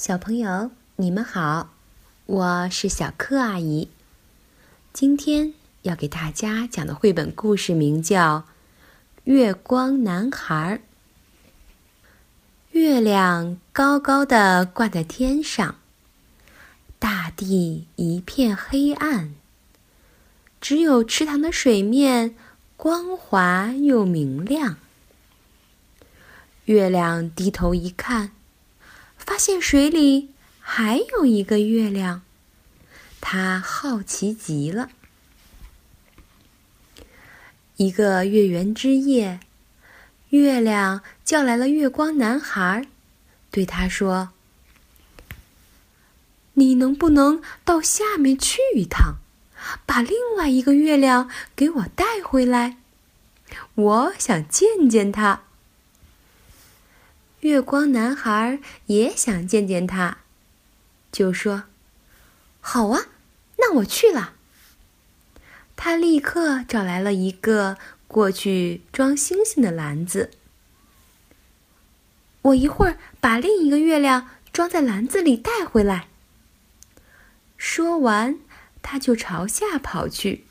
[0.00, 1.74] 小朋友，你们好，
[2.24, 3.90] 我是小柯阿姨。
[4.94, 8.38] 今天要给大家讲的绘本故事名叫
[9.24, 10.80] 《月光男孩》。
[12.70, 15.74] 月亮高高的挂在天上，
[16.98, 19.34] 大地一片黑暗，
[20.62, 22.34] 只有池塘的水面
[22.78, 24.78] 光滑又明亮。
[26.64, 28.32] 月亮低头一看。
[29.30, 32.22] 发现水里还有一个月亮，
[33.20, 34.90] 他好奇极了。
[37.76, 39.38] 一个月圆之夜，
[40.30, 42.88] 月亮叫来了月光男孩，
[43.52, 44.30] 对他说
[46.54, 49.18] ：“你能不能到下面去一趟，
[49.86, 52.78] 把另外一个月亮给我带回来？
[53.76, 55.42] 我想见见他。”
[57.40, 60.18] 月光男孩也想见见他，
[61.10, 61.64] 就说
[62.60, 63.06] ：“好啊，
[63.58, 64.34] 那我去了。”
[65.74, 70.30] 他立刻找来了一个过去装星星的篮子。
[72.42, 76.08] 我一会儿把另一个月亮装在篮子里带回来。
[77.56, 78.38] 说完，
[78.82, 80.44] 他就朝下跑去。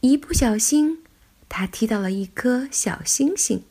[0.00, 1.02] 一不小心，
[1.48, 3.64] 他踢到了一颗小星星。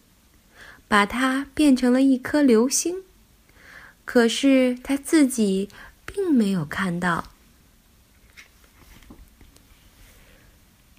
[0.88, 3.04] 把它变成了一颗流星，
[4.06, 5.70] 可是他自己
[6.06, 7.32] 并没有看到。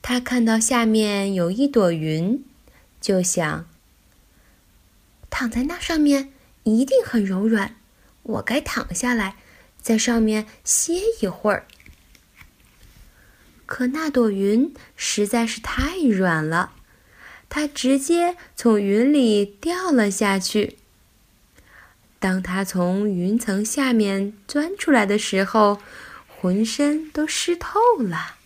[0.02, 2.44] 他看到下面有一朵云，
[3.00, 3.66] 就想：
[5.30, 7.76] 躺在那上面一定很柔软，
[8.22, 9.36] 我该躺下来，
[9.80, 11.66] 在上面歇一会儿。
[13.66, 16.72] 可那朵云实在是太软了。
[17.48, 20.78] 他直接从云里掉了下去。
[22.18, 25.80] 当他从云层下面钻出来的时候，
[26.28, 28.36] 浑身都湿透了。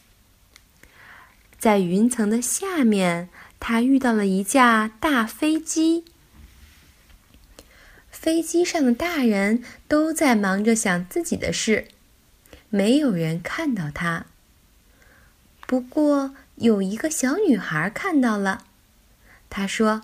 [1.59, 3.29] 在云层的下面，
[3.59, 6.05] 他遇到了一架大飞机。
[8.11, 11.89] 飞机上的大人都在忙着想自己的事，
[12.69, 14.27] 没有人看到他。
[15.67, 18.65] 不过，有一个小女孩看到了。
[19.51, 20.01] 他说：“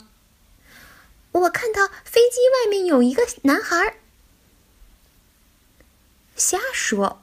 [1.33, 3.97] 我看到飞机外面有一个男孩。”
[6.37, 7.23] 瞎说！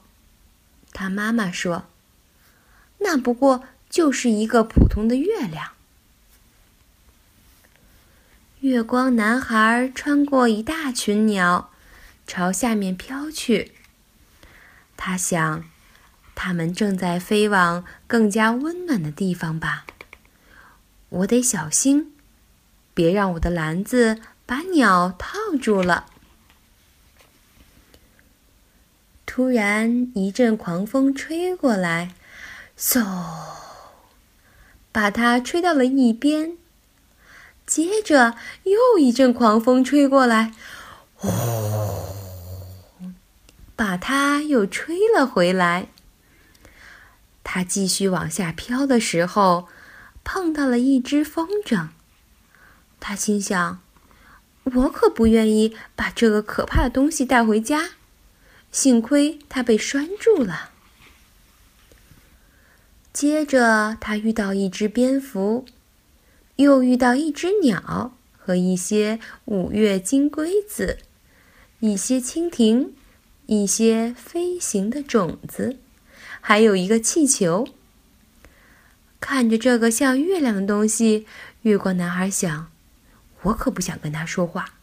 [0.92, 1.84] 他妈妈说
[2.98, 5.72] ：“那不过就是一个普通的月亮。”
[8.60, 11.70] 月光男孩穿过一大群鸟，
[12.26, 13.72] 朝下面飘去。
[14.96, 15.64] 他想，
[16.34, 19.84] 他们正在飞往更加温暖的地方吧。
[21.10, 22.13] 我得小心。
[22.94, 26.06] 别让我的篮子把鸟套住了！
[29.26, 32.14] 突然一阵狂风吹过来，
[32.78, 33.04] 嗖，
[34.92, 36.56] 把它吹到了一边。
[37.66, 40.52] 接着又一阵狂风吹过来，
[41.16, 41.28] 呼，
[43.74, 45.88] 把它又吹了回来。
[47.42, 49.66] 它继续往下飘的时候，
[50.22, 51.88] 碰到了一只风筝。
[53.06, 53.82] 他心想
[54.64, 57.90] ：“我可不愿意把这个可怕的东西带回家。”
[58.72, 60.70] 幸亏他被拴住了。
[63.12, 65.66] 接着，他遇到一只蝙蝠，
[66.56, 71.00] 又遇到一只鸟和一些五月金龟子，
[71.80, 72.94] 一些蜻蜓，
[73.44, 75.76] 一些飞行的种子，
[76.40, 77.68] 还有一个气球。
[79.20, 81.26] 看着这个像月亮的东西，
[81.60, 82.73] 月光男孩想。
[83.44, 84.74] 我可不想跟他说话。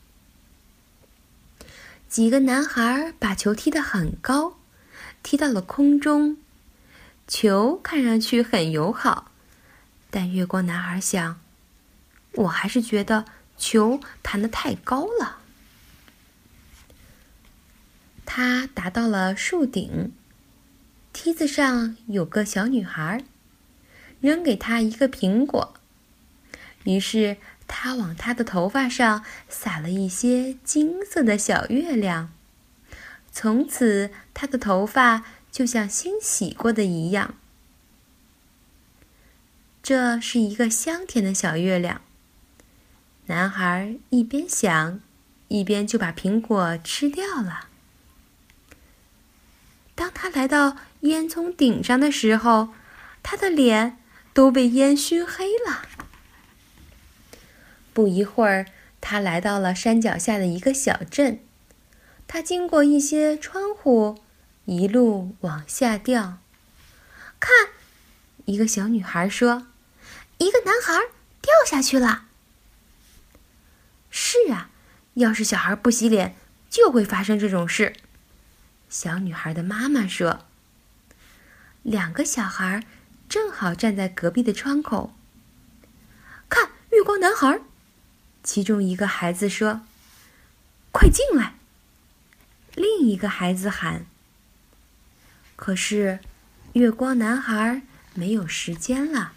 [2.08, 4.58] 几个男孩把球踢得很高，
[5.24, 6.38] 踢到了空中。
[7.28, 9.32] 球看上去很友好，
[10.10, 11.40] 但月光男孩想，
[12.34, 13.26] 我还是觉得
[13.58, 15.38] 球弹得太高了。
[18.26, 20.12] 他达到了树顶，
[21.14, 23.24] 梯子上有个小女孩，
[24.20, 25.74] 扔给他一个苹果，
[26.84, 27.38] 于是。
[27.74, 32.30] 他往他的头发上撒了一些金色的小月亮，
[33.32, 37.36] 从此他的头发就像新洗过的一样。
[39.82, 42.02] 这是一个香甜的小月亮。
[43.28, 45.00] 男孩一边想，
[45.48, 47.70] 一边就把苹果吃掉了。
[49.96, 52.74] 当他来到烟囱顶上的时候，
[53.24, 53.98] 他的脸
[54.34, 55.88] 都被烟熏黑了。
[57.94, 58.66] 不一会儿，
[59.00, 61.40] 他来到了山脚下的一个小镇。
[62.28, 64.22] 他经过一些窗户，
[64.66, 66.38] 一路往下掉。
[67.40, 67.52] 看，
[68.46, 69.68] 一个小女孩说
[70.40, 70.94] ：“一个男孩
[71.42, 72.26] 掉下去了。”
[74.10, 74.70] 是啊，
[75.16, 76.36] 要是小孩不洗脸，
[76.70, 77.94] 就会发生这种事。
[78.90, 80.46] 小女孩的妈妈说
[81.84, 82.86] ：“两个小孩
[83.28, 85.14] 正好站在隔壁的窗口，
[86.48, 87.62] 看月光男孩。”
[88.44, 89.82] 其中一个孩子说
[90.92, 91.56] ：“快进来！”
[92.76, 94.06] 另一个孩子喊
[95.56, 96.20] ：“可是，
[96.74, 97.82] 月光男孩
[98.14, 99.34] 没有时间了。”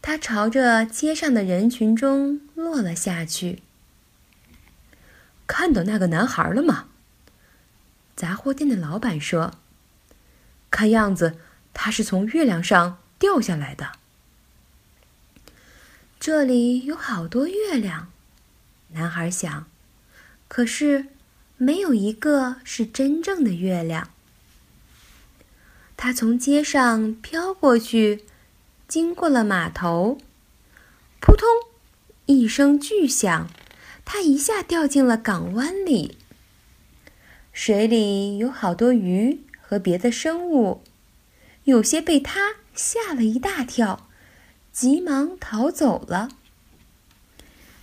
[0.00, 3.62] 他朝着街上的人群中落了下去。
[5.46, 6.88] 看到那个男孩了吗？
[8.16, 9.54] 杂货店的老板说
[10.70, 11.38] ：“看样子
[11.72, 13.92] 他是从月亮上掉下来的。”
[16.26, 18.10] 这里有好多月亮，
[18.92, 19.66] 男孩想，
[20.48, 21.08] 可是
[21.58, 24.08] 没有一个是真正的月亮。
[25.98, 28.24] 他从街上飘过去。
[28.88, 30.16] 经过了码头，
[31.20, 31.46] 扑通
[32.24, 33.50] 一声巨响，
[34.06, 36.16] 他一下掉进了港湾里。
[37.52, 40.82] 水里有好多鱼和别的生物，
[41.64, 44.08] 有些被他吓了一大跳，
[44.74, 46.30] 急忙逃走了。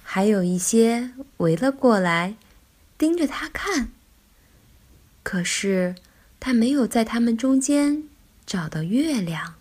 [0.04, 2.36] 还有一些围了过来，
[2.98, 3.92] 盯着他看。
[5.24, 5.96] 可是
[6.42, 8.04] 他没有在他们中间
[8.46, 9.56] 找到月亮。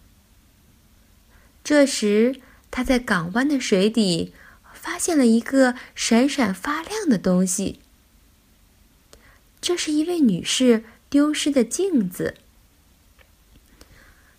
[1.62, 4.34] 这时，他在港湾的水底
[4.74, 7.78] 发现了一个闪闪发亮的东西。
[9.60, 12.34] 这是一位女士丢失的镜子。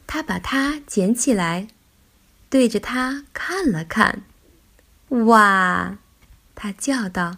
[0.05, 1.69] 他把它捡起来，
[2.51, 4.21] 对着它看了看。
[5.25, 5.97] 哇！
[6.53, 7.37] 他叫道：“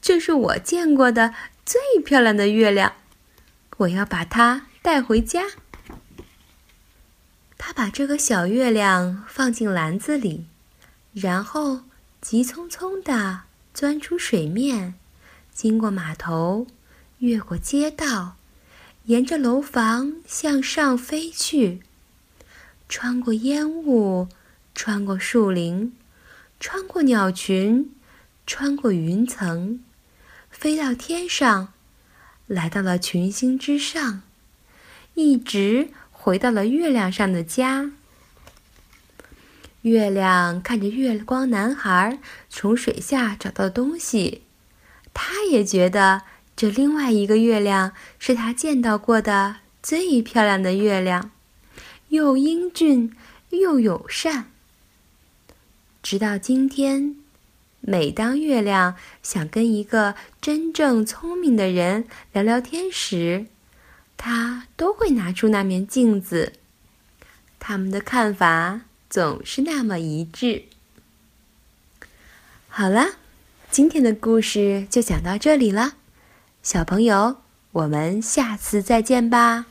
[0.00, 1.34] 这是我见过的
[1.66, 2.92] 最漂亮的月亮，
[3.78, 5.42] 我要把它带回家。”
[7.58, 10.46] 他把这个小月亮放进篮子里，
[11.12, 11.80] 然后
[12.20, 13.42] 急匆匆地
[13.74, 14.94] 钻出水面，
[15.52, 16.68] 经过码头，
[17.18, 18.36] 越过街道，
[19.06, 21.82] 沿着楼房向上飞去，
[22.90, 24.26] 穿过烟雾，
[24.74, 25.92] 穿过树林，
[26.58, 27.94] 穿过鸟群，
[28.44, 29.78] 穿过云层，
[30.50, 31.72] 飞到天上，
[32.48, 34.22] 来到了群星之上，
[35.14, 35.90] 一直。
[36.10, 37.92] 回到了月亮上的家。
[39.82, 42.18] 月亮看着月光男孩
[42.50, 44.42] 从水下找到东西，
[45.14, 46.22] 他也觉得
[46.54, 51.30] 这另外一个月亮是他见到过的最漂亮的月亮，
[52.10, 53.16] 又英俊
[53.50, 54.46] 又友善。
[56.02, 57.16] 直到今天，
[57.80, 63.46] 每当月亮想跟一个真正聪明的人聊聊天时，
[64.16, 66.54] 他都会拿出那面镜子，
[67.58, 70.64] 他们的看法总是那么一致。
[72.68, 73.16] 好了，
[73.70, 75.94] 今天的故事就讲到这里了，
[76.62, 77.36] 小朋友，
[77.70, 79.66] 我们下次再见吧。